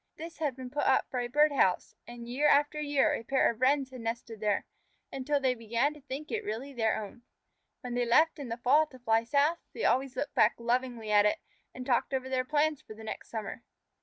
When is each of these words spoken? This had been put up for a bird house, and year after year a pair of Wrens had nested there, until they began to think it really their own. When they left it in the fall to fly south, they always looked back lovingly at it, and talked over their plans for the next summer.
This 0.17 0.39
had 0.39 0.55
been 0.55 0.71
put 0.71 0.85
up 0.87 1.05
for 1.11 1.19
a 1.19 1.27
bird 1.27 1.51
house, 1.51 1.93
and 2.07 2.27
year 2.27 2.47
after 2.47 2.81
year 2.81 3.13
a 3.13 3.21
pair 3.23 3.51
of 3.51 3.61
Wrens 3.61 3.91
had 3.91 4.01
nested 4.01 4.39
there, 4.39 4.65
until 5.11 5.39
they 5.39 5.53
began 5.53 5.93
to 5.93 6.01
think 6.01 6.31
it 6.31 6.43
really 6.43 6.73
their 6.73 6.99
own. 6.99 7.21
When 7.81 7.93
they 7.93 8.03
left 8.07 8.39
it 8.39 8.41
in 8.41 8.49
the 8.49 8.57
fall 8.57 8.87
to 8.87 8.97
fly 8.97 9.23
south, 9.25 9.59
they 9.75 9.83
always 9.85 10.15
looked 10.15 10.33
back 10.33 10.55
lovingly 10.57 11.11
at 11.11 11.27
it, 11.27 11.37
and 11.71 11.85
talked 11.85 12.15
over 12.15 12.29
their 12.29 12.43
plans 12.43 12.81
for 12.81 12.95
the 12.95 13.03
next 13.03 13.29
summer. 13.29 13.61